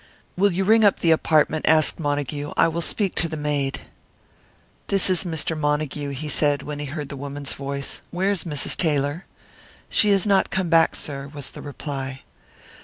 "Will 0.35 0.51
you 0.51 0.63
ring 0.63 0.83
up 0.83 0.99
the 1.01 1.11
apartment?" 1.11 1.67
asked 1.67 1.99
Montague. 1.99 2.53
"I 2.57 2.67
will 2.67 2.81
speak 2.81 3.13
to 3.13 3.29
the 3.29 3.37
maid." 3.37 3.81
"This 4.87 5.11
is 5.11 5.23
Mr. 5.25 5.55
Montague," 5.55 6.09
he 6.09 6.27
said, 6.27 6.63
when 6.63 6.79
he 6.79 6.87
heard 6.87 7.09
the 7.09 7.15
woman's 7.15 7.53
voice. 7.53 8.01
"Where 8.09 8.31
is 8.31 8.43
Mrs. 8.43 8.75
Taylor?" 8.75 9.25
"She 9.89 10.09
has 10.09 10.25
not 10.25 10.49
come 10.49 10.69
back, 10.69 10.95
sir," 10.95 11.27
was 11.27 11.51
the 11.51 11.61
reply. 11.61 12.23